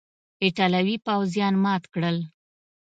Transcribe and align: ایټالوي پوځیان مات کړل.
ایټالوي 0.43 0.95
پوځیان 1.05 1.53
مات 1.63 1.83
کړل. 1.93 2.17